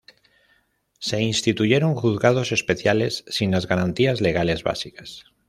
[0.97, 5.25] Se instituyeron "Juzgados Especiales" sin las garantías legales básicas.